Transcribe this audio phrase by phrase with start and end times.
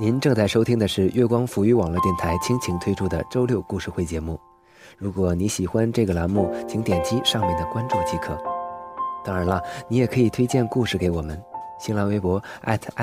[0.00, 4.38] 您正在收听的是月光浮语网络电台倾情推出的周六故事会节目。
[4.96, 8.38] 如果你喜欢这个栏目，请点击上面的关注即可。
[9.24, 11.42] 当然了，你也可以推荐故事给我们。
[11.80, 12.40] 新浪微博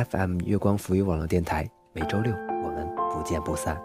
[0.10, 2.34] @FM 月光浮语网络电台，每周六
[2.64, 3.78] 我们不见不散。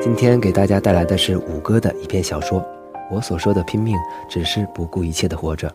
[0.00, 2.64] 今天给大家带来的是五哥的一篇小说。
[3.10, 3.96] 我所说的拼命，
[4.28, 5.70] 只是不顾一切的活着。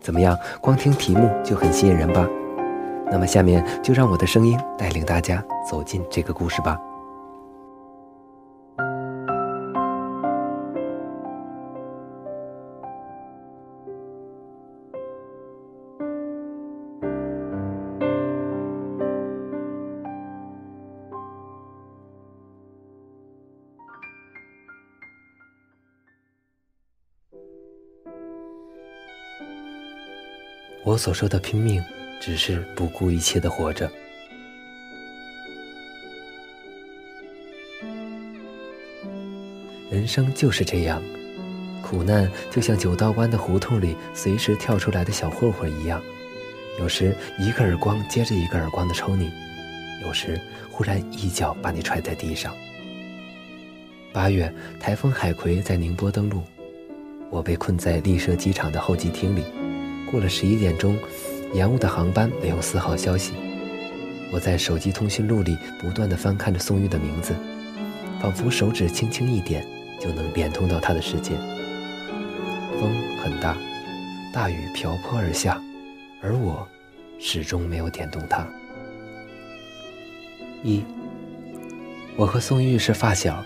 [0.00, 0.38] 怎么样？
[0.60, 2.26] 光听题目就很吸引人吧？
[3.10, 6.78] 那么下面就让我的声音带领大家走进这个故事吧。
[30.94, 31.82] 我所说的拼命，
[32.20, 33.90] 只是不顾一切的活着。
[39.90, 41.02] 人生就是这样，
[41.82, 46.00] 苦难就像九道弯的胡同里随时跳出来的小混混一样，
[46.78, 49.32] 有时一个耳光接着一个耳光的抽你，
[50.00, 52.54] 有时忽然一脚把你踹在地上。
[54.12, 56.40] 八月，台风海葵在宁波登陆，
[57.30, 59.42] 我被困在丽舍机场的候机厅里。
[60.10, 60.96] 过了十一点钟，
[61.52, 63.32] 延误的航班没有丝毫消息。
[64.32, 67.34] 我在手机通讯录里不断的翻看着宋玉的名字，
[68.20, 69.64] 仿佛手指轻轻一点
[70.00, 71.32] 就能连通到他的世界。
[72.80, 72.90] 风
[73.22, 73.56] 很大，
[74.32, 75.60] 大雨瓢泼而下，
[76.20, 76.66] 而我
[77.20, 78.46] 始终没有点动他。
[80.62, 80.82] 一，
[82.16, 83.42] 我和宋玉是发小。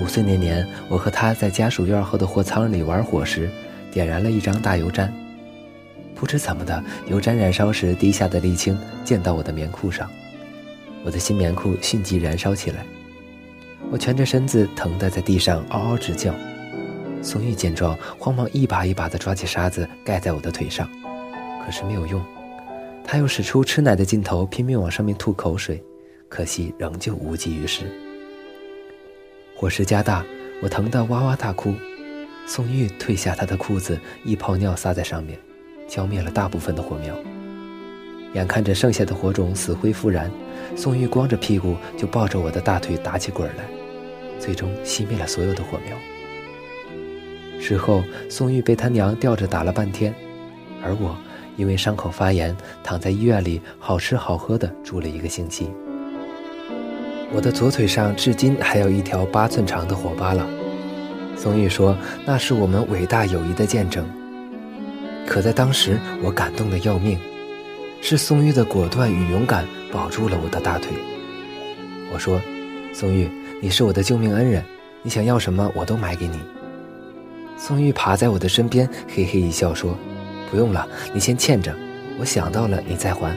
[0.00, 3.50] 五岁那年，我和他在家属院后的货仓里玩火时，
[3.90, 5.10] 点燃了一张大油毡。
[6.14, 10.08] 不知怎么的，油毡燃烧时滴下的沥青溅到我的棉裤上，
[11.04, 12.86] 我的新棉裤迅即燃烧起来。
[13.90, 16.32] 我蜷着身子，疼得在地上嗷嗷直叫。
[17.20, 20.88] 宋玉见状，慌忙一把一把地抓起沙子盖在我的腿上，
[21.64, 22.24] 可是没有用。
[23.04, 25.82] 他又使出吃奶的劲头，拼命往上面吐口水，
[26.28, 27.84] 可惜仍旧无济于事。
[29.56, 30.24] 火势加大，
[30.62, 31.74] 我疼得哇哇大哭。
[32.46, 35.38] 宋玉褪下他的裤子，一泡尿撒在上面。
[35.88, 37.14] 浇灭了大部分的火苗，
[38.34, 40.30] 眼看着剩下的火种死灰复燃，
[40.74, 43.64] 宋玉光着屁股就抱着我的大腿打起滚来，
[44.38, 45.96] 最终熄灭了所有的火苗。
[47.60, 50.14] 事后，宋玉被他娘吊着打了半天，
[50.82, 51.16] 而我
[51.56, 55.70] 因为伤口发炎，躺在医院里好吃好喝的住了一个星期。
[57.34, 60.46] 我的左腿上至今还有一条八寸长的火疤了。
[61.36, 64.06] 宋玉说，那是我们伟大友谊的见证。
[65.26, 67.18] 可在当时，我感动的要命，
[68.00, 70.92] 是宋玉的果断与勇敢保住了我的大腿。
[72.12, 72.40] 我说
[72.92, 73.30] ：“宋玉，
[73.60, 74.62] 你是我的救命恩人，
[75.02, 76.38] 你想要什么我都买给你。”
[77.56, 79.96] 宋玉爬在我的身边，嘿嘿一笑说
[80.50, 81.74] ：“不用了，你先欠着，
[82.18, 83.34] 我想到了你再还。”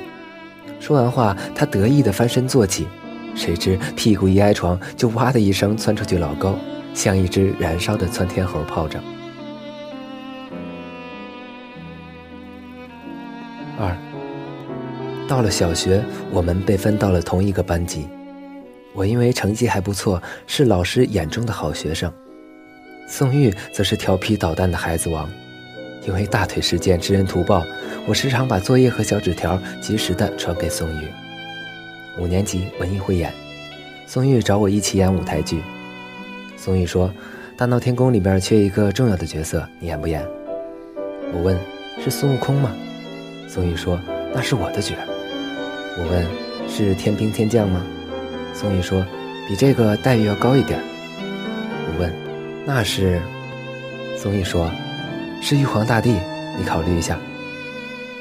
[0.81, 2.88] 说完话，他得意地翻身坐起，
[3.35, 6.57] 谁知屁股一挨床，就哇的一声窜出去老高，
[6.94, 9.01] 像一只燃烧的窜天猴炮仗。
[15.28, 18.08] 到了小学，我们被分到了同一个班级。
[18.94, 22.12] 我因为成绩还不错，是老师眼中的好学生。
[23.08, 25.30] 宋玉则是调皮捣蛋的孩子王。
[26.08, 27.66] 因为大腿事件知恩图报，
[28.06, 31.08] 我时常把作业和小纸条及时的传给宋玉。
[32.19, 33.34] 五年级文艺汇演，
[34.06, 35.63] 宋玉找我一起演舞台剧。
[36.56, 37.12] 宋玉说
[37.57, 40.24] ：“大闹天宫里边缺一个重要的角色，你演不演？”
[41.34, 41.57] 我问
[42.00, 42.72] ：“是孙悟空吗？”
[43.50, 44.00] 宋玉说
[44.31, 44.94] ：“那是我的角。”
[45.97, 46.25] 我问
[46.67, 47.81] ：“是天兵天将吗？”
[48.53, 49.06] 宋玉说
[49.47, 50.80] ：“比这个待遇要高一点。”
[51.88, 52.13] 我问
[52.65, 53.21] ：“那是？”
[54.18, 54.69] 宋玉说
[55.42, 56.15] ：“是玉皇大帝，
[56.57, 57.18] 你考虑一下。”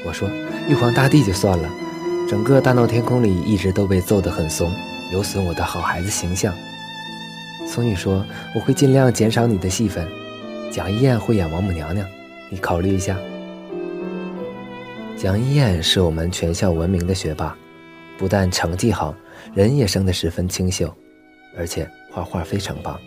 [0.05, 0.29] 我说
[0.69, 1.69] ：“玉皇大帝就算了，
[2.29, 4.71] 整个大闹天宫里一直都被揍得很怂，
[5.11, 6.53] 有损我的好孩子形象。”
[7.67, 8.23] 宋玉说
[8.55, 10.07] ：“我会尽量减少你的戏份。
[10.71, 12.05] 蒋一燕会演王母娘娘，
[12.49, 13.17] 你考虑一下。”
[15.17, 17.55] 蒋一燕是我们全校闻名的学霸，
[18.17, 19.15] 不但成绩好，
[19.53, 20.93] 人也生得十分清秀，
[21.57, 22.99] 而且画画非常棒。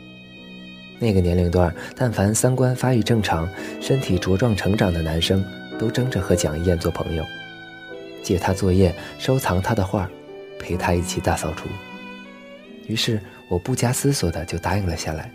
[0.99, 3.49] 那个年龄段，但凡三观发育正常、
[3.81, 5.45] 身体茁壮成长的男生，
[5.79, 7.25] 都争着和蒋一燕做朋友，
[8.23, 10.11] 借她作业，收藏她的画，
[10.59, 11.69] 陪她一起大扫除。
[12.87, 15.31] 于是，我不加思索的就答应了下来。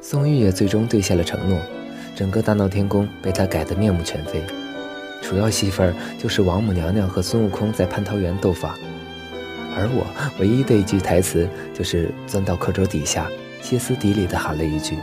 [0.00, 1.60] 宋玉也最终兑现了承诺，
[2.16, 4.42] 整个大闹天宫被他改得面目全非。
[5.22, 8.76] 主要戏份就是王母娘娘和孙悟空在蟠桃园斗法，
[9.74, 10.04] 而我
[10.38, 13.30] 唯一的一句台词就是钻到课桌底下，
[13.62, 14.98] 歇斯底里地喊了一句：“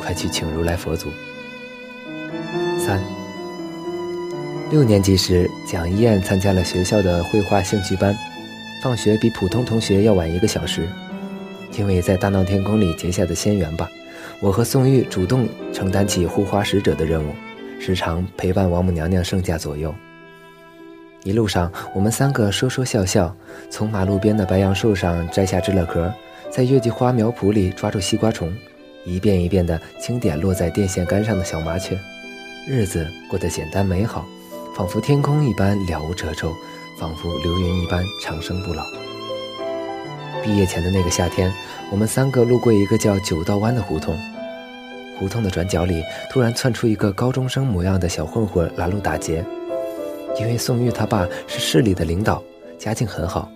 [0.00, 1.10] 快去请如来佛祖。”
[2.78, 3.02] 三
[4.70, 8.16] 六年级时，蒋一燕参加了学校的绘画兴趣班，
[8.82, 10.88] 放学比普通同学要晚一个小时，
[11.76, 13.90] 因为在大闹天宫里结下的仙缘吧，
[14.40, 17.32] 我和宋玉主动承担起护花使者的任务。
[17.78, 19.94] 时常陪伴王母娘娘圣驾左右。
[21.24, 23.34] 一路上，我们三个说说笑笑，
[23.68, 26.12] 从马路边的白杨树上摘下知了壳，
[26.50, 28.52] 在月季花苗圃里抓住西瓜虫，
[29.04, 31.98] 一遍一遍地清点落在电线杆上的小麻雀。
[32.68, 34.24] 日子过得简单美好，
[34.76, 36.52] 仿佛天空一般了无褶皱，
[37.00, 38.84] 仿佛流云一般长生不老。
[40.44, 41.52] 毕业前的那个夏天，
[41.90, 44.16] 我们三个路过一个叫九道湾的胡同。
[45.18, 49.44] 胡同的转角里，突然窜出一个高中生模样的小混混拦路打劫。
[50.38, 52.42] 因为宋玉他爸是市里的领导，
[52.76, 53.50] 家境很好，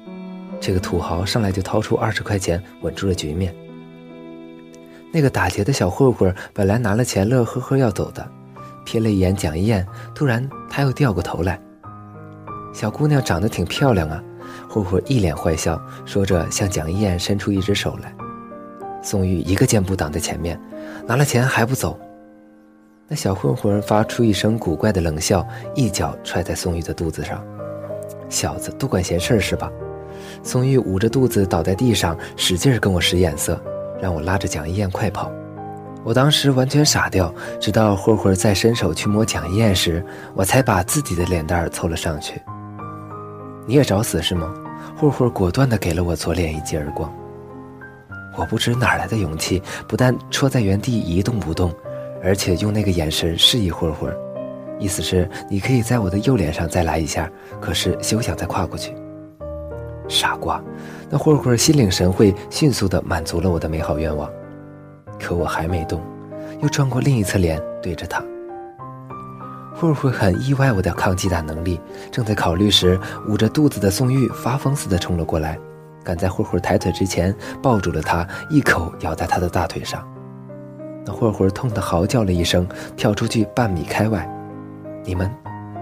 [0.58, 3.54] 这个土豪上来就掏出二十块钱稳住了局面。
[5.12, 8.26] 那个打劫的小混混本来拿了钱乐呵呵要走的，
[8.86, 11.60] 瞥了一眼蒋一燕，突然他又掉过头来。
[12.72, 14.22] 小姑娘长得挺漂亮啊，
[14.68, 18.14] 混混一脸坏笑，说着向蒋一燕伸出一只手来。
[19.02, 20.58] 宋玉一个箭步挡在前面。
[21.06, 21.98] 拿了钱还不走，
[23.08, 27.44] 那小混混发出一声古怪的冷笑，一脚踹在宋玉的肚子上。
[28.28, 29.70] 小子，多管闲事是吧？
[30.42, 33.60] 宋玉捂着肚子倒在地上，使劲跟我使眼色，
[34.00, 35.30] 让我拉着蒋一燕快跑。
[36.04, 40.04] 我当时完全傻掉，直到混混再伸手去摸蒋一燕时，
[40.34, 42.40] 我才把自己的脸蛋凑了上去。
[43.66, 44.54] 你也找死是吗？
[44.96, 47.12] 混混果断地给了我左脸一记耳光。
[48.36, 51.74] 我不知哪来的勇气，不但戳在原地一动不动，
[52.22, 54.14] 而且用那个眼神示意混混，
[54.78, 57.30] 意思是你可以在我的右脸上再来一下，
[57.60, 58.94] 可是休想再跨过去。
[60.08, 60.62] 傻瓜，
[61.08, 64.30] 那混混心领神会，迅速地满足了我的美好愿望。
[65.20, 66.00] 可我还没动，
[66.62, 68.22] 又转过另一侧脸对着他。
[69.76, 71.80] 混混很意外我的抗击打能力，
[72.10, 72.98] 正在考虑时，
[73.28, 75.58] 捂着肚子的宋玉发疯似的冲了过来。
[76.04, 80.06] 赶在混混抬腿之前，抱住了他，一口咬在他的大腿上。
[81.04, 82.66] 那混混痛得嚎叫了一声，
[82.96, 84.28] 跳出去半米开外。
[85.04, 85.30] 你们，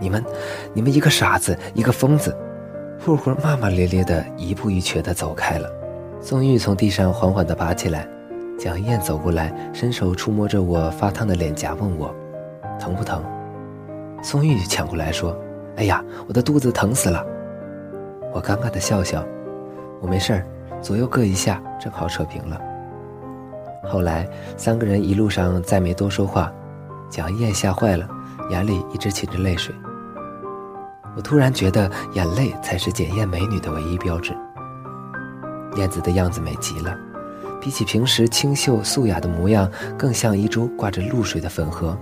[0.00, 0.24] 你们，
[0.72, 2.36] 你们一个傻子，一个疯子！
[3.04, 5.68] 混混骂骂咧咧的，一步一瘸的走开了。
[6.20, 8.08] 宋玉从地上缓缓的爬起来，
[8.58, 12.14] 蒋燕走过来，伸手触摸着我发烫的脸颊，问我
[12.78, 13.24] 疼不疼。
[14.22, 15.36] 宋玉抢过来说
[15.78, 17.24] ：“哎呀，我的肚子疼死了。”
[18.34, 19.24] 我尴尬的笑笑。
[20.00, 20.46] 我没事儿，
[20.80, 22.60] 左右各一下，正好扯平了。
[23.84, 26.52] 后来三个人一路上再没多说话，
[27.08, 28.08] 蒋燕吓坏了，
[28.50, 29.74] 眼里一直噙着泪水。
[31.16, 34.32] 我突然觉得眼泪才是检验美女的唯一标志。
[35.76, 36.96] 燕子的样子美极了，
[37.60, 41.96] 比起平时清秀素雅的模样，更像一株挂着露水的粉荷。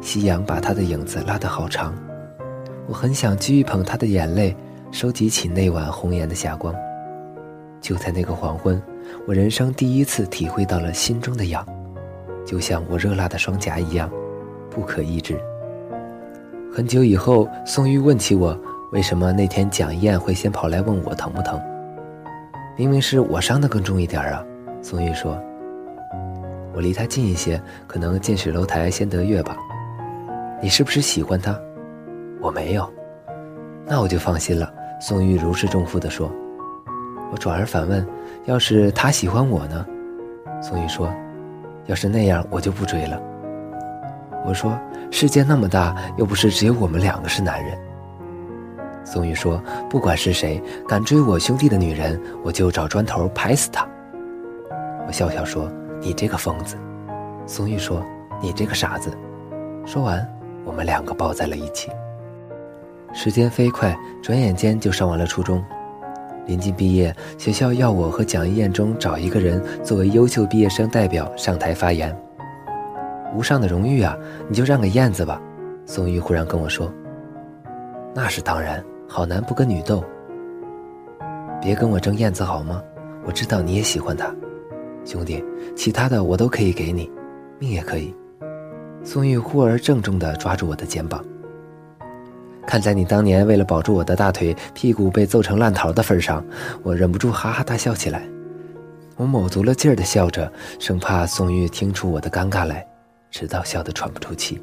[0.00, 1.94] 夕阳把她的影子拉得好长，
[2.86, 4.56] 我很想掬一捧她的眼泪，
[4.90, 6.74] 收集起那晚红颜的霞光。
[7.84, 8.82] 就在那个黄昏，
[9.26, 11.62] 我人生第一次体会到了心中的痒，
[12.42, 14.10] 就像我热辣的双颊一样，
[14.70, 15.38] 不可抑制。
[16.72, 18.58] 很久以后，宋玉问起我，
[18.92, 21.60] 为什么那天蒋燕会先跑来问我疼不疼？
[22.74, 24.42] 明明是我伤的更重一点啊！
[24.80, 25.38] 宋玉说
[26.72, 29.58] ：“我离他近一些，可能近水楼台先得月吧。
[30.62, 31.54] 你是不是喜欢他？
[32.40, 32.90] 我没有，
[33.84, 34.72] 那我就放心了。”
[35.02, 36.32] 宋玉如释重负地说。
[37.34, 38.06] 我转而反问
[38.46, 39.84] ：“要是他喜欢我呢？”
[40.62, 41.12] 宋玉说
[41.86, 43.20] ：“要是那样，我就不追了。”
[44.46, 44.78] 我说
[45.10, 47.76] ：“世界那么大，又不是只有我们两个是男人。”
[49.04, 49.60] 宋玉说
[49.90, 53.84] ：“不管是谁敢追我兄弟的女人，我就找砖头拍死他。”
[55.04, 55.68] 我笑笑说
[56.00, 56.76] ：“你这个疯子。”
[57.46, 58.00] 宋玉说
[58.40, 59.12] ：“你这个傻子。”
[59.84, 60.24] 说完，
[60.64, 61.90] 我们两个抱在了一起。
[63.12, 65.60] 时间飞快，转眼间就上完了初中。
[66.46, 72.14] 临近毕业，学校要我和蒋一燕中找一个人作为优秀毕业生代表上台发言。
[73.34, 74.16] 无上的荣誉啊，
[74.48, 75.40] 你就让给燕子吧。
[75.86, 76.92] 宋玉忽然跟我说
[78.14, 80.04] ：“那是当然，好男不跟女斗。
[81.60, 82.82] 别跟我争燕子好吗？
[83.24, 84.34] 我知道你也喜欢她，
[85.04, 85.42] 兄弟，
[85.74, 87.10] 其他的我都可以给你，
[87.58, 88.14] 命也可以。”
[89.02, 91.24] 宋玉忽而郑重地抓住我的肩膀。
[92.66, 96.44] 看在你当年为了保住我的大腿，屁股被揍成烂桃的份上，
[96.82, 98.26] 我忍不住哈哈大笑起来。
[99.16, 102.84] 我卯足了劲儿地笑着，生怕宋玉听出我的尴尬来，
[103.30, 104.60] 直到笑得喘不出气。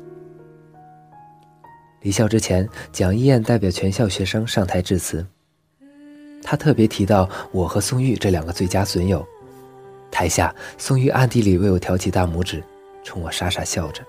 [2.02, 5.26] 离校之前，蒋一燕代表全校学生上台致辞。
[6.44, 9.26] 他特别提到我和宋玉这两个最佳损友。
[10.10, 12.62] 台下，宋玉暗地里为我挑起大拇指，
[13.04, 14.04] 冲我傻傻笑着。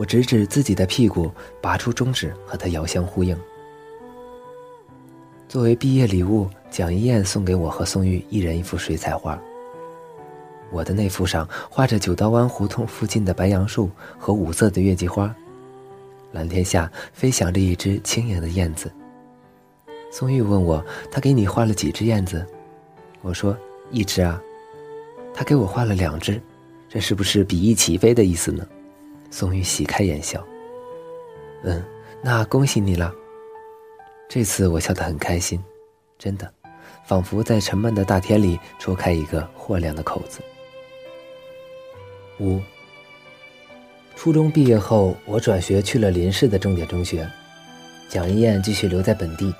[0.00, 1.30] 我指指自己的屁股，
[1.60, 3.36] 拔出中指和他遥相呼应。
[5.46, 9.38] 作为毕业礼物，蒋一燕送给我和宋玉一人一幅水彩画。
[10.72, 15.34] 我的那幅上画着九道湾胡同附近的白杨树和五色的月季花。
[16.32, 18.90] 蓝天下飞翔着一只轻盈的燕子。
[20.10, 22.42] 宋玉问我：“他给你画了几只燕子？”
[23.20, 23.54] 我说
[23.92, 24.40] ：“一只啊。”
[25.34, 26.40] 他给我画了两只，
[26.88, 28.66] 这是不是比翼齐飞的意思呢？
[29.30, 30.44] 宋玉喜开颜笑
[31.64, 31.84] ：“嗯，
[32.22, 33.14] 那恭喜你了。”
[34.28, 35.62] 这次我笑得很开心，
[36.18, 36.52] 真的，
[37.04, 40.40] 仿佛在沉闷的大天里戳开一个豁亮的口子。
[42.38, 42.60] 五。
[44.16, 47.26] 初中毕业后，我转学去了邻市的重点中学，
[48.08, 49.54] 蒋一燕继续留在本地，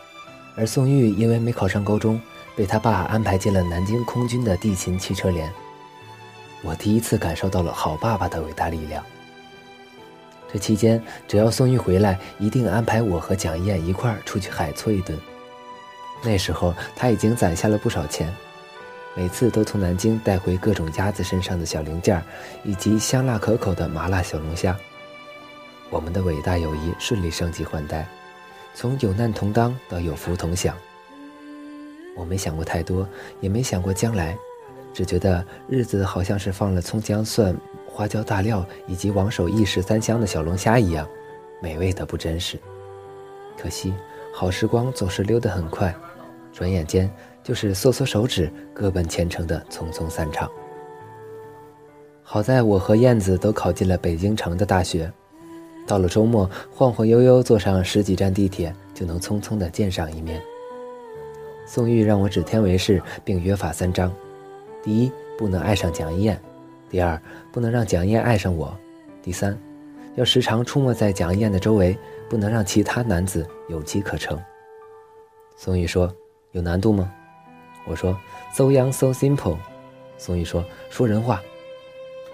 [0.54, 2.20] 而宋玉因为没考上高中，
[2.54, 5.50] 被他爸安排进了南京空军的地勤汽车连。
[6.62, 9.02] 我第一次感受到了好爸爸的伟大力量。
[10.52, 15.18] 这期间，只要宋玉回来，一定安排我和蒋燕一块儿出去海搓一顿。
[16.22, 18.34] 那时候他已经攒下了不少钱。
[19.16, 22.22] 每次都从南京带回各种鸭子身上的小零件，
[22.62, 24.76] 以及香辣可口的麻辣小龙虾。
[25.90, 28.06] 我们的伟大友谊顺利升级换代，
[28.72, 30.76] 从有难同当到有福同享。
[32.16, 33.08] 我没想过太多，
[33.40, 34.38] 也没想过将来，
[34.94, 37.56] 只觉得日子好像是放了葱姜蒜、
[37.92, 41.06] 花椒大料以及王守义十三香的小龙虾一样，
[41.60, 42.58] 美味的不真实。
[43.58, 43.92] 可惜
[44.34, 45.94] 好时光总是溜得很快，
[46.52, 47.10] 转眼间。
[47.42, 50.48] 就是缩缩手指，各奔前程的匆匆散场。
[52.22, 55.10] 好在我和燕子都考进了北京城的大学，
[55.86, 60.40] 到了周末，晃晃悠悠坐上十几站地铁，就能匆匆的见上一面。
[61.66, 64.12] 宋玉让我指天为誓，并约法三章：
[64.82, 66.36] 第一，不能爱上蒋一燕；
[66.90, 67.20] 第二，
[67.52, 68.76] 不能让蒋燕爱上我；
[69.22, 69.56] 第三，
[70.16, 71.96] 要时常出没在蒋燕的周围，
[72.28, 74.38] 不能让其他男子有机可乘。
[75.56, 76.12] 宋玉说
[76.52, 77.10] ：“有难度吗？”
[77.86, 78.18] 我说
[78.52, 79.56] ，so young so simple。
[80.18, 81.40] 宋玉说，说人话。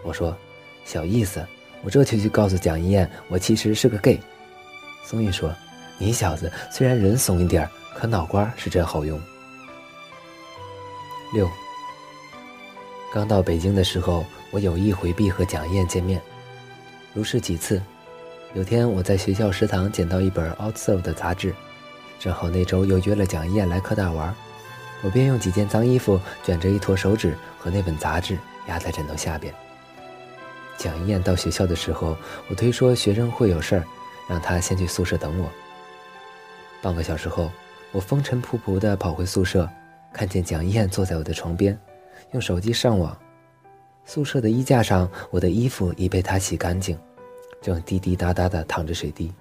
[0.03, 0.37] 我说，
[0.85, 1.45] 小意思。
[1.83, 4.19] 我这就去告诉蒋燕，我其实是个 gay。
[5.05, 5.55] 宋玉说，
[5.99, 9.21] 你小子虽然人怂一点可脑瓜是真好用。
[11.35, 11.49] 六。
[13.13, 16.21] 刚到北京的时候，我有意回避和蒋一燕见面，
[17.15, 17.81] 如是几次。
[18.55, 21.55] 有天我在学校食堂捡到一本《Outserve》的杂志，
[22.19, 24.35] 正好那周又约了蒋一燕来科大玩。
[25.03, 29.53] 我便用几件脏衣服卷着一坨手纸和那本杂志压在枕头下边。
[30.79, 32.17] 蒋一燕到学校的时候，
[32.49, 33.85] 我推说学生会有事儿，
[34.29, 35.51] 让她先去宿舍等我。
[36.83, 37.51] 半个小时后，
[37.93, 39.69] 我风尘仆仆地跑回宿舍，
[40.13, 41.79] 看见蒋一燕坐在我的床边，
[42.33, 43.17] 用手机上网。
[44.05, 46.99] 宿舍的衣架上，我的衣服已被他洗干净，
[47.61, 49.33] 正滴滴答答的淌着水滴。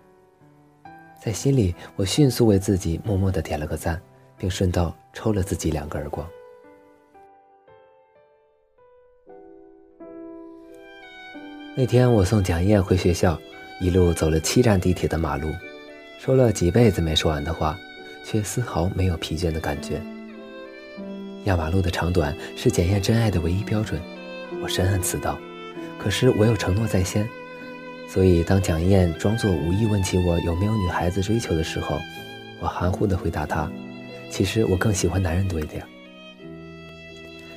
[1.22, 4.02] 在心里，我迅速为自己默默的点了个赞。
[4.38, 6.28] 并顺道抽了自己两个耳光。
[11.78, 13.40] 那天我送蒋燕回学校，
[13.82, 15.50] 一路走了七站地铁的马路，
[16.20, 17.78] 说了几辈子没说完的话，
[18.26, 20.02] 却丝毫没有疲倦的感觉。
[21.46, 24.00] 压马路的长短是检验真爱的唯一标准，
[24.62, 25.38] 我深谙此道。
[25.98, 27.28] 可是我有承诺在先，
[28.08, 31.98] 所以当蒋燕装作无意问起我有没有女孩子追求的时候，
[32.60, 33.72] 我含糊的回答她。
[34.30, 35.84] 其实我更喜欢男人多一点。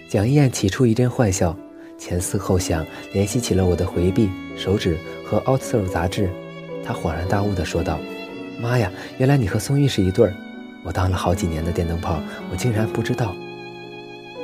[0.08, 1.56] 蒋燕起初一阵坏笑，
[1.98, 6.30] 前思后想，联系起了我的回避、手指和《Outserve》杂志，
[6.84, 7.98] 她恍然大悟地说道
[8.60, 10.34] ：“妈呀，原来你和宋玉是一对儿！
[10.84, 13.34] 我当了好几年的电灯泡，我竟然不知道。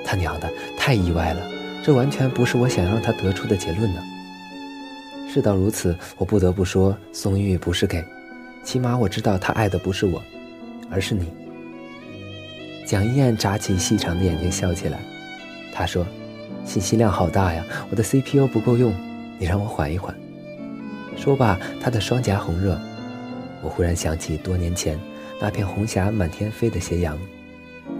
[0.04, 1.42] 他娘的，太意外了！
[1.82, 4.02] 这完全不是我想让他得出的结论呢。
[5.32, 8.04] 事到如此，我不得不说，宋玉不是 gay，
[8.62, 10.22] 起码我知道他爱的不是我，
[10.90, 11.32] 而是你。”
[12.86, 14.98] 蒋一燕眨起细长的眼睛，笑起来。
[15.74, 16.06] 她说
[16.64, 18.94] ：“信息量好大呀，我的 CPU 不够用，
[19.38, 20.14] 你让我缓一缓。”
[21.16, 22.78] 说罢，她的双颊红热。
[23.62, 24.98] 我忽然想起多年前
[25.40, 27.18] 那片红霞满天飞的斜阳，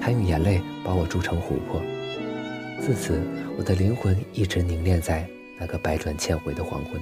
[0.00, 1.82] 她用眼泪把我铸成琥珀。
[2.84, 3.18] 自此，
[3.56, 5.26] 我的灵魂一直凝练在
[5.58, 7.00] 那个百转千回的黄昏。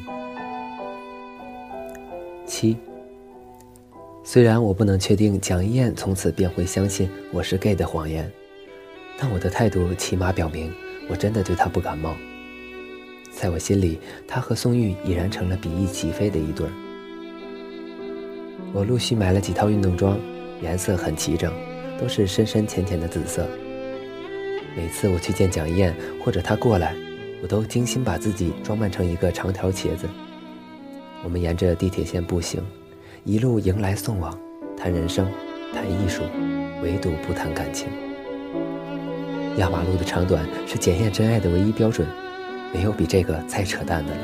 [2.47, 2.77] 七。
[4.23, 8.31] 虽然我不能确定蒋一燕从此便会相信我是 gay 的谎言，
[9.19, 10.73] 但我的态度起码表明
[11.11, 12.15] 我真的对她不感冒。
[13.33, 13.99] 在我心里，
[14.29, 16.73] 他和宋玉已然成了比翼齐飞的一对儿。
[18.73, 20.17] 我陆续买了几套运动装，
[20.63, 21.53] 颜色很齐整，
[22.01, 23.49] 都是深深浅浅的紫色。
[24.77, 26.95] 每次我去见蒋燕或者她过来，
[27.43, 30.09] 我都精心把自己装扮成一个长条茄子。
[31.23, 32.61] 我们沿着地铁线步行，
[33.25, 34.37] 一路迎来送往，
[34.77, 35.31] 谈人生，
[35.73, 36.23] 谈艺术，
[36.83, 37.89] 唯独不谈感情。
[39.59, 42.07] 压马路的长短是检验真爱的唯一标准。
[42.75, 44.21] 没有比这个再扯淡的了。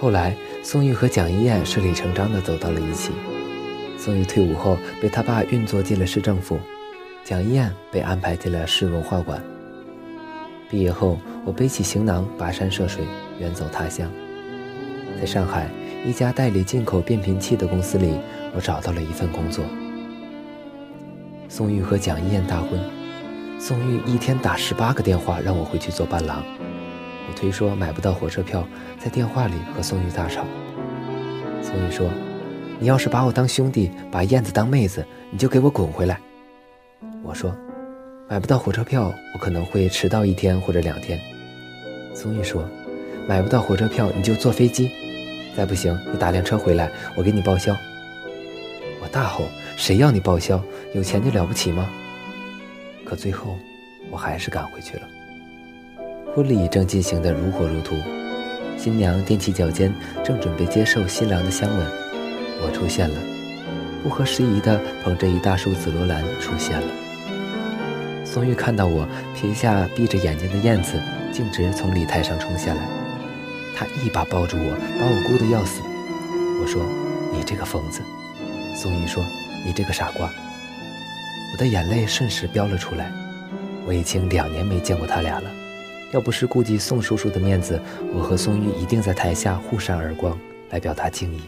[0.00, 3.10] 后来，宋玉和蒋一燕顺理成章地走到了一起。
[3.98, 6.58] 宋玉退伍后被他爸运作进了市政府，
[7.24, 9.42] 蒋一燕被安排进了市文化馆。
[10.68, 13.04] 毕业后，我背起行囊，跋山涉水，
[13.38, 14.10] 远走他乡。
[15.18, 15.68] 在上海
[16.04, 18.18] 一家代理进口变频器的公司里，
[18.54, 19.64] 我找到了一份工作。
[21.48, 22.80] 宋玉和蒋一燕大婚。
[23.58, 26.42] 宋玉一天打十八个电话让我回去做伴郎，
[27.28, 28.66] 我推说买不到火车票，
[28.98, 30.44] 在电话里和宋玉大吵。
[31.60, 32.08] 宋玉说
[32.80, 36.18] ：“你要是把我当兄弟，把燕子当妹子，你就给我滚回来。”
[37.22, 37.54] 我说
[38.28, 41.20] ：“买不到火车票，我可能会迟到一天或者两天。”
[42.14, 42.68] 宋玉说
[43.28, 44.90] ：“买不到火车票，你就坐飞机，
[45.56, 47.76] 再不行你打辆车回来，我给你报销。”
[49.02, 49.44] 我大吼
[49.76, 50.62] ：“谁要你报销？
[50.94, 51.88] 有钱就了不起吗？”
[53.04, 53.56] 可最后，
[54.10, 55.02] 我还是赶回去了。
[56.34, 57.96] 婚礼正进行的如火如荼，
[58.76, 59.92] 新娘踮起脚尖，
[60.24, 61.86] 正准备接受新郎的香吻，
[62.62, 63.16] 我出现了，
[64.02, 66.86] 不合时宜的捧着一大束紫罗兰出现了。
[68.32, 72.88] 宋玉看到我，撇下闭着眼睛的燕子，径直从礼台上冲下来，
[73.74, 74.70] 他一把抱住我，
[75.00, 75.82] 把我箍得要死。
[76.62, 76.80] 我说
[77.34, 78.00] ：“你这个疯子。”
[78.80, 79.20] 宋玉说
[79.66, 80.30] ：“你这个傻瓜。”
[81.52, 83.10] 我的眼泪瞬时飙了出来。
[83.84, 85.50] 我已经两年没见过他俩了，
[86.12, 87.82] 要不是顾及宋叔叔的面子，
[88.14, 90.38] 我和宋玉一定在台下互扇耳光
[90.70, 91.40] 来表达敬意。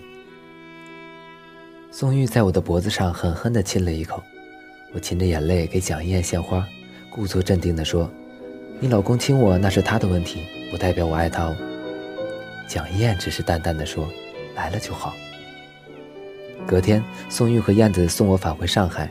[1.92, 4.20] 宋玉在我的脖子上狠狠地亲了一口，
[4.94, 6.66] 我噙着眼泪给蒋燕献花，
[7.08, 8.10] 故作镇定地说
[8.78, 11.56] ：“你老公亲我那是他的问题，不代表我爱他哦。”
[12.68, 14.06] 蒋燕只是淡淡的说
[14.54, 15.14] ：“来了就好。”
[16.68, 19.10] 隔天，宋玉和燕子送我返回上海。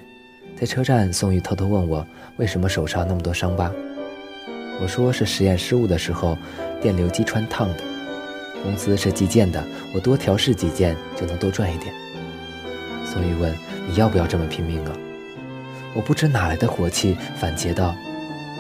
[0.56, 2.06] 在车站，宋玉偷偷问我
[2.38, 3.72] 为什么手上那么多伤疤。
[4.80, 6.38] 我说是实验失误的时候，
[6.80, 7.84] 电流击穿烫的。
[8.62, 9.64] 公司是计件的，
[9.96, 11.92] 我多调试几件就能多赚一点。
[13.04, 13.52] 宋玉问
[13.90, 14.96] 你要不要这么拼命啊？
[15.94, 17.96] 我不知哪来的火气，反诘道：“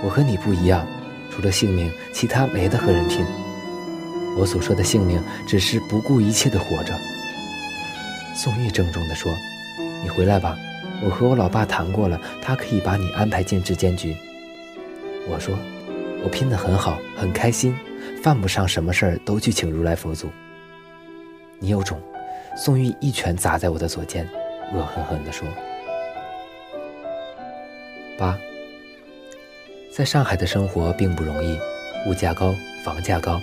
[0.03, 0.85] 我和你不一样，
[1.29, 3.25] 除了性命，其他没得和人拼。
[4.37, 6.93] 我所说的性命，只是不顾一切的活着。”
[8.35, 9.31] 宋玉郑重地说
[10.03, 10.57] ：“你回来吧。”
[11.03, 14.15] 我和我老爸谈过了，他可以把你安排进质监局。
[15.27, 15.57] 我说，
[16.23, 17.75] 我拼得很好，很开心，
[18.21, 20.29] 犯不上什么事儿都去请如来佛祖。
[21.57, 21.99] 你有种！
[22.55, 24.27] 宋玉一拳砸在我的左肩，
[24.75, 25.47] 恶狠狠地说
[28.21, 28.37] ：“八，
[29.91, 31.57] 在上海的生活并不容易，
[32.07, 32.53] 物价高，
[32.85, 33.41] 房价高，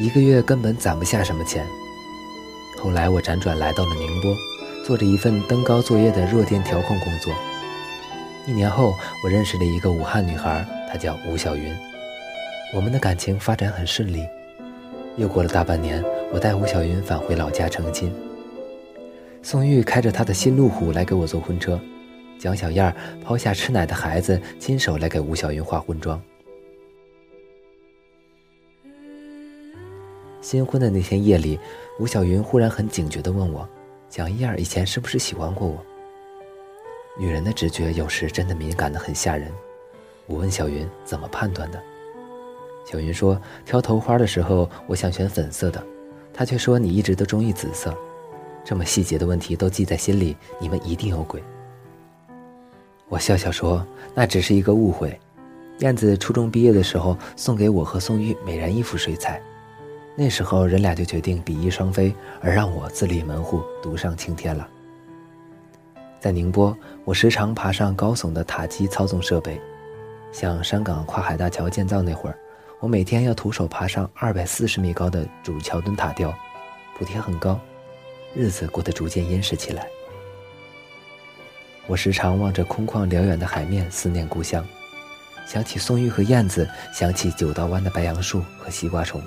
[0.00, 1.64] 一个月根本攒不下什么钱。
[2.82, 4.34] 后来我辗转来到了宁波。”
[4.86, 7.34] 做着一份登高作业的弱电调控工作。
[8.46, 11.74] 一年后，我认识了一个武汉女孩，她叫吴小云。
[12.72, 14.24] 我们的感情发展很顺利。
[15.16, 18.14] 又过了大半年，我带吴小云返回老家成亲。
[19.42, 21.80] 宋玉开着他的新路虎来给我做婚车，
[22.38, 22.94] 蒋小燕
[23.24, 26.20] 抛下吃奶的孩子，亲手来给吴小云化婚妆。
[30.40, 31.58] 新婚的那天夜里，
[31.98, 33.68] 吴小云忽然很警觉地问我。
[34.08, 35.84] 蒋一燕以前是不是喜欢过我？
[37.18, 39.50] 女人的直觉有时真的敏感的很吓人。
[40.26, 41.82] 我问小云怎么判断的，
[42.84, 45.84] 小云说挑头花的时候我想选粉色的，
[46.32, 47.96] 她却说你一直都中意紫色。
[48.64, 51.42] 这么细节的问题都记在心里，你们一定有鬼。
[53.08, 55.18] 我笑笑说那只是一个误会。
[55.80, 59.40] 燕子初中毕业的时候送给我和宋玉每人一幅水彩。
[60.18, 64.66] 那时候，人俩就决定比翼双飞，而让我自立门户，独上青天了。
[66.18, 69.60] 在宁波，我时常爬上高耸的塔基操纵设备，
[70.32, 72.38] 像山港跨海大桥建造那会儿，
[72.80, 76.34] 我每天要徒手爬上二百四十米高的主桥墩塔吊，
[76.98, 77.60] 补贴很高，
[78.34, 79.86] 日子过得逐渐殷实起来。
[81.88, 84.66] 我时常望着空旷辽远的海面，思念故乡，
[85.46, 89.22] 想起宋玉和燕子，想起九道湾的白杨树和西瓜虫。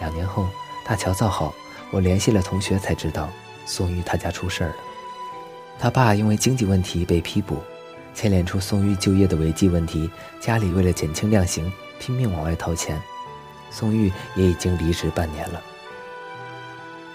[0.00, 0.48] 两年后，
[0.84, 1.54] 大桥造好，
[1.92, 3.30] 我联系了同学，才知道
[3.64, 4.76] 宋玉他家出事儿了。
[5.78, 7.62] 他爸因为经济问题被批捕，
[8.14, 10.10] 牵连出宋玉就业的违纪问题。
[10.40, 13.00] 家里为了减轻量刑，拼命往外掏钱，
[13.70, 15.62] 宋玉也已经离职半年了。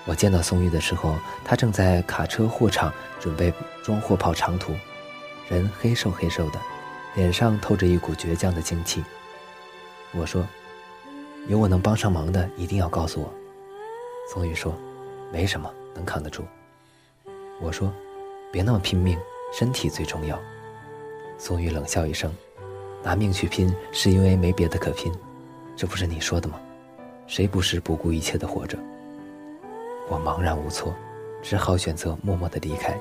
[0.07, 4.73] 我见到宋玉的时候，他正在卡车货场准备装货跑长途，
[5.49, 6.59] 人黑瘦黑瘦的，
[7.15, 9.03] 脸上透着一股倔强的精气。
[10.13, 10.47] 我说
[11.49, 13.29] ：“有我能帮上忙的，一定要告诉我。”
[14.31, 14.73] 宋玉说
[15.29, 16.45] ：“没什么，能扛得住。”
[17.59, 17.93] 我说
[18.49, 19.19] ：“别那么拼命，
[19.53, 20.39] 身体最重要。”
[21.37, 22.33] 宋玉冷笑一声
[23.03, 25.13] ：“拿命去拼，是因为没别的可拼，
[25.75, 26.57] 这不是你说的吗？
[27.27, 28.79] 谁不是不顾一切的活着？”
[30.09, 30.93] 我茫然无措，
[31.41, 32.97] 只好选择默默的离开。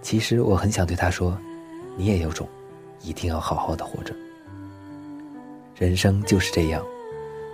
[0.00, 1.36] 其实我很想对他说
[1.96, 2.48] ：“你也有种，
[3.02, 4.14] 一定要好好的活着。”
[5.76, 6.84] 人生就是这样，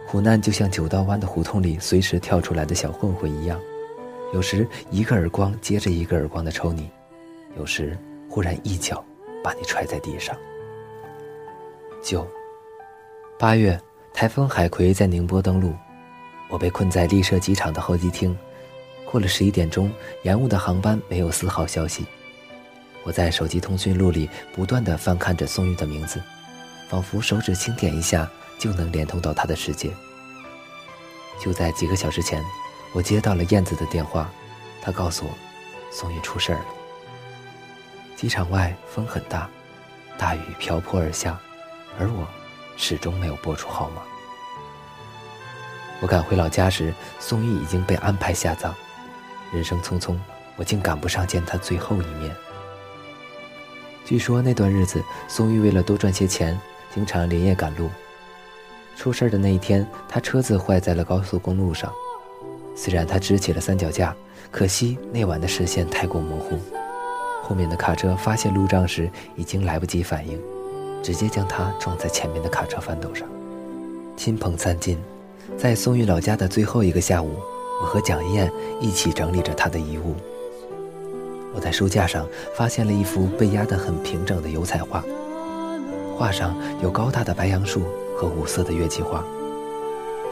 [0.09, 3.59] 苦难就像九道湾的胡同里随时跳出来的小混混一样，
[4.33, 6.91] 有时一个耳光接着一个耳光的抽你，
[7.57, 9.05] 有时忽然一脚
[9.43, 10.37] 把你踹在地上。
[12.03, 12.27] 九
[13.39, 13.79] 八月，
[14.13, 15.73] 台风海葵在宁波登陆，
[16.49, 18.37] 我被困在丽舍机场的候机厅。
[19.05, 22.05] 过了十一点钟，延误的航班没有丝毫消息。
[23.05, 26.23] 我在手机通讯录里不断地翻看着宋玉的名字。
[26.87, 29.91] 仿佛手指轻点一下就能连通到他的世界。
[31.41, 32.45] 就在几个小时前，
[32.93, 34.31] 我接到了燕子的电话，
[34.83, 35.31] 她告诉我，
[35.91, 36.67] 宋玉出事儿了。
[38.15, 39.49] 机场外风很大，
[40.19, 41.41] 大雨瓢泼而下，
[41.99, 42.29] 而我
[42.77, 44.03] 始终没有拨出号码。
[46.01, 48.75] 我赶回老家时，宋玉已经被安排下葬。
[49.53, 50.17] 人生匆匆，
[50.57, 52.35] 我竟赶不上见他最后一面。
[54.05, 56.59] 据说那段日子，宋玉为了多赚些钱。
[56.95, 57.91] 经常连夜赶路。
[58.95, 61.93] 出事的那一天，他车子坏在了高速公路上。
[62.77, 64.15] 虽然他支起了三脚架，
[64.53, 66.57] 可惜那晚的视线太过模糊。
[67.43, 70.41] 后面的卡车发现路障时，已经来不及反应，
[71.03, 73.27] 直接将他撞在前面的卡车翻斗上。
[74.17, 74.97] 亲朋散尽，
[75.57, 77.37] 在宋玉老家的最后一个下午，
[77.81, 80.15] 我和蒋燕一起整理着他的遗物。
[81.55, 85.03] 我在书架上发现了一幅被压得很平整的油彩画。
[86.17, 87.83] 画上有高大的白杨树
[88.17, 89.25] 和五色的月季花，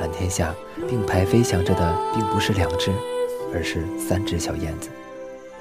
[0.01, 0.55] 蓝天下
[0.89, 2.93] 并排飞翔着的并不是两只，
[3.55, 4.91] 而是三只小燕子，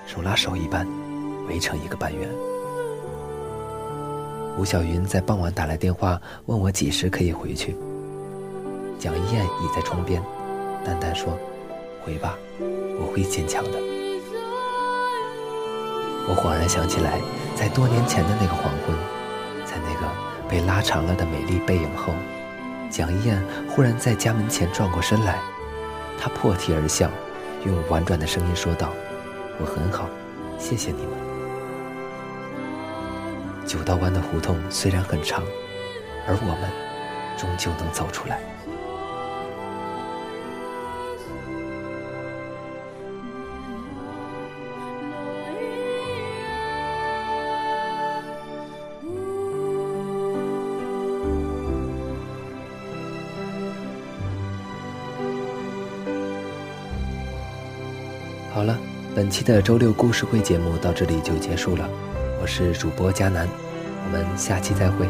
[0.05, 0.87] 手拉手一般，
[1.47, 2.27] 围成一个半圆。
[4.57, 7.75] 吴小云在傍晚打来电话，问我几时可以回去。
[9.01, 10.21] 蒋一燕倚在窗边，
[10.85, 11.35] 淡淡说
[12.05, 12.37] ：“回吧，
[12.99, 13.71] 我会坚强的。”
[16.29, 17.19] 我恍然想起来，
[17.55, 18.95] 在多年前的那个黄昏。
[19.65, 20.05] 在那个
[20.47, 22.13] 被拉长了的美丽背影后，
[22.91, 25.39] 蒋一燕忽然在家门前转过身来，
[26.19, 27.09] 她破涕而笑，
[27.65, 28.93] 用婉转的声音说道
[29.57, 30.07] ：“我很好，
[30.59, 31.13] 谢谢你们。”
[33.65, 35.43] 九道湾的胡同虽然很长，
[36.27, 36.69] 而我们
[37.35, 38.39] 终究能走出来。
[58.61, 58.77] 好了，
[59.15, 61.89] 本期的周六故事会节目到这里就结束了。
[62.39, 63.49] 我是主播佳楠，
[64.05, 65.07] 我们下期再会。